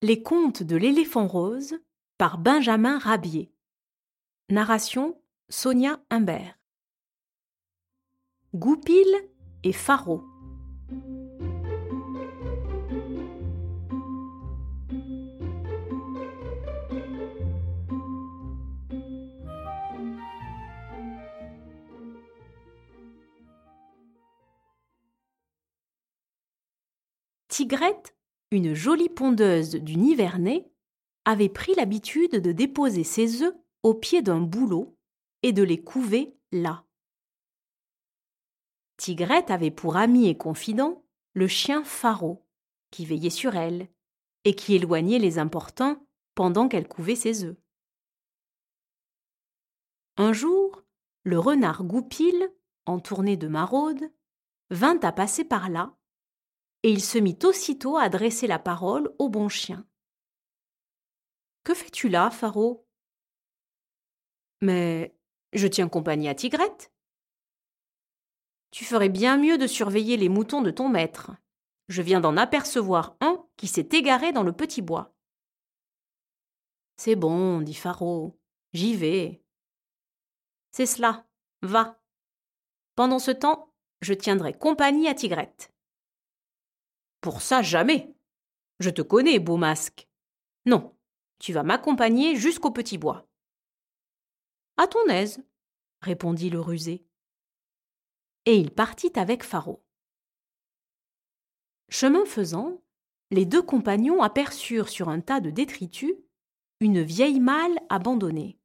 [0.00, 1.74] Les contes de l'éléphant rose
[2.18, 3.52] par Benjamin Rabier.
[4.48, 6.56] Narration Sonia Humbert.
[8.54, 9.08] Goupil
[9.64, 10.22] et Pharaon.
[27.48, 28.14] Tigrette
[28.50, 30.70] une jolie pondeuse du Nivernais
[31.24, 34.96] avait pris l'habitude de déposer ses œufs au pied d'un bouleau
[35.42, 36.84] et de les couver là.
[38.96, 42.42] Tigrette avait pour ami et confident le chien Pharaon,
[42.90, 43.88] qui veillait sur elle
[44.44, 47.56] et qui éloignait les importants pendant qu'elle couvait ses œufs.
[50.16, 50.82] Un jour,
[51.22, 52.50] le renard Goupil,
[52.86, 54.10] en tournée de maraude,
[54.70, 55.97] vint à passer par là
[56.82, 59.86] et il se mit aussitôt à adresser la parole au bon chien.
[61.64, 62.84] Que fais-tu là, Pharaon
[64.60, 65.14] Mais
[65.52, 66.92] je tiens compagnie à Tigrette.
[68.70, 71.32] Tu ferais bien mieux de surveiller les moutons de ton maître.
[71.88, 75.14] Je viens d'en apercevoir un qui s'est égaré dans le petit bois.
[76.96, 78.36] C'est bon, dit Pharaon,
[78.72, 79.42] j'y vais.
[80.70, 81.26] C'est cela,
[81.62, 82.00] va.
[82.94, 85.72] Pendant ce temps, je tiendrai compagnie à Tigrette.
[87.20, 88.14] Pour ça, jamais.
[88.80, 90.08] Je te connais, beau masque.
[90.66, 90.96] Non,
[91.38, 93.26] tu vas m'accompagner jusqu'au petit bois.
[94.76, 95.42] À ton aise,
[96.00, 97.04] répondit le rusé.
[98.46, 99.82] Et il partit avec Pharaon.
[101.88, 102.80] Chemin faisant,
[103.30, 106.14] les deux compagnons aperçurent sur un tas de détritus
[106.80, 108.58] une vieille malle abandonnée.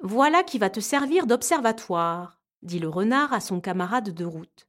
[0.00, 4.67] Voilà qui va te servir d'observatoire, dit le renard à son camarade de route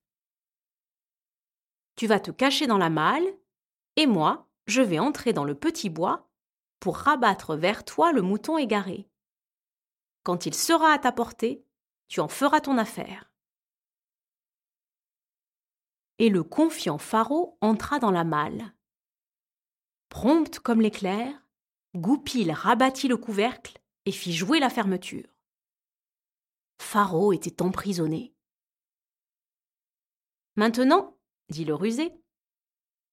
[1.99, 3.27] tu vas te cacher dans la malle,
[3.97, 6.29] et moi, je vais entrer dans le petit bois
[6.79, 9.09] pour rabattre vers toi le mouton égaré.
[10.23, 11.65] Quand il sera à ta portée,
[12.07, 13.33] tu en feras ton affaire.
[16.19, 18.73] Et le confiant Pharaon entra dans la malle.
[20.07, 21.45] Prompte comme l'éclair,
[21.97, 25.27] Goupil rabattit le couvercle et fit jouer la fermeture.
[26.81, 28.33] Pharaon était emprisonné.
[30.55, 31.18] Maintenant,
[31.49, 32.11] dit le rusé.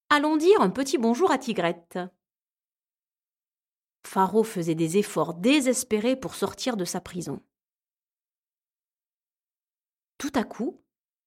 [0.08, 1.98] Allons dire un petit bonjour à Tigrette.
[4.06, 7.42] Pharaon faisait des efforts désespérés pour sortir de sa prison.
[10.18, 10.82] Tout à coup,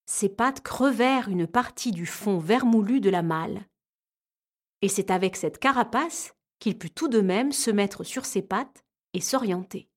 [0.05, 3.67] ses pattes crevèrent une partie du fond vermoulu de la malle.
[4.81, 8.85] Et c'est avec cette carapace qu'il put tout de même se mettre sur ses pattes
[9.13, 9.89] et s'orienter.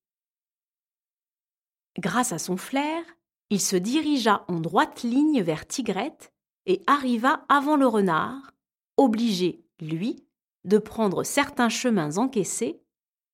[1.99, 3.05] Grâce à son flair,
[3.50, 6.31] il se dirigea en droite ligne vers Tigrette
[6.67, 8.53] et arriva avant le renard,
[8.97, 10.25] obligé, lui,
[10.65, 12.81] de prendre certains chemins encaissés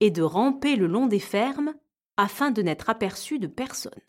[0.00, 1.75] et de ramper le long des fermes
[2.16, 4.00] afin de n'être aperçu de personne.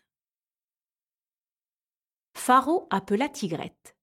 [2.34, 3.96] Pharaon appela Tigrette.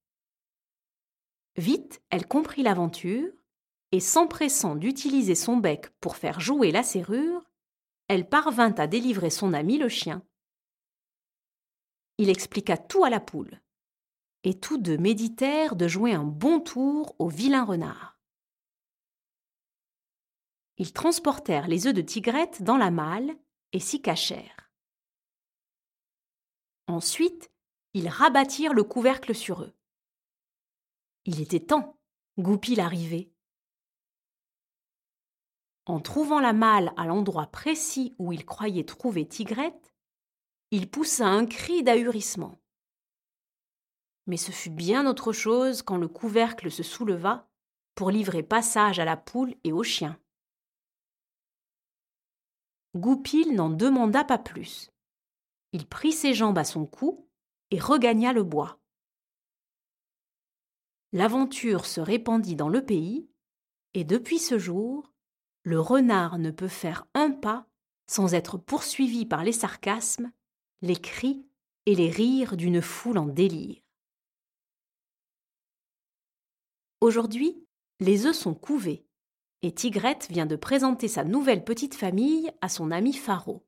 [1.56, 3.32] Vite, elle comprit l'aventure,
[3.90, 7.50] et s'empressant d'utiliser son bec pour faire jouer la serrure,
[8.06, 10.22] elle parvint à délivrer son ami le chien.
[12.18, 13.60] Il expliqua tout à la poule
[14.48, 18.18] et tous deux méditèrent de jouer un bon tour au vilain renard.
[20.78, 23.36] Ils transportèrent les œufs de tigrette dans la malle
[23.74, 24.72] et s'y cachèrent.
[26.86, 27.50] Ensuite,
[27.92, 29.76] ils rabattirent le couvercle sur eux.
[31.26, 32.00] Il était temps,
[32.38, 33.30] Goupil arrivait.
[35.84, 39.92] En trouvant la malle à l'endroit précis où il croyait trouver Tigrette,
[40.70, 42.58] il poussa un cri d'ahurissement
[44.28, 47.48] mais ce fut bien autre chose quand le couvercle se souleva
[47.94, 50.20] pour livrer passage à la poule et au chien.
[52.94, 54.92] Goupil n'en demanda pas plus.
[55.72, 57.26] Il prit ses jambes à son cou
[57.70, 58.78] et regagna le bois.
[61.12, 63.30] L'aventure se répandit dans le pays,
[63.94, 65.10] et depuis ce jour,
[65.62, 67.66] le renard ne peut faire un pas
[68.06, 70.30] sans être poursuivi par les sarcasmes,
[70.82, 71.46] les cris
[71.86, 73.87] et les rires d'une foule en délire.
[77.00, 77.64] Aujourd'hui,
[78.00, 79.06] les œufs sont couvés,
[79.62, 83.62] et Tigrette vient de présenter sa nouvelle petite famille à son ami Pharaon.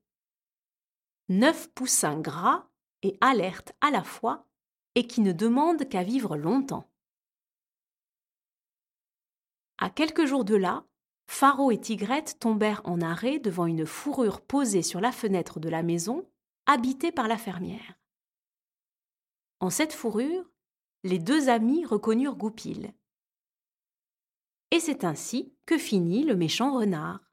[1.28, 2.68] Neuf poussins gras
[3.02, 4.48] et alertes à la fois,
[4.96, 6.90] et qui ne demandent qu'à vivre longtemps.
[9.78, 10.84] À quelques jours de là,
[11.28, 15.84] Pharaon et Tigrette tombèrent en arrêt devant une fourrure posée sur la fenêtre de la
[15.84, 16.28] maison,
[16.66, 17.94] habitée par la fermière.
[19.60, 20.50] En cette fourrure,
[21.04, 22.92] les deux amis reconnurent Goupil.
[24.72, 27.29] Et c'est ainsi que finit le méchant renard.